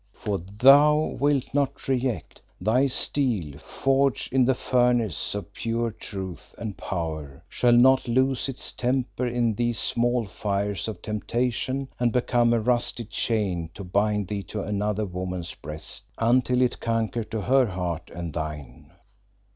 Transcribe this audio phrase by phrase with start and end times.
[0.13, 6.75] "For thou wilt not reject; thy steel, forged in the furnace of pure truth and
[6.75, 12.59] power, shall not lose its temper in these small fires of temptation and become a
[12.59, 18.09] rusted chain to bind thee to another woman's breast until it canker to her heart
[18.09, 18.89] and thine."